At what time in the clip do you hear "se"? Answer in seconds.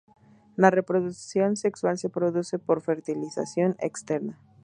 1.99-2.09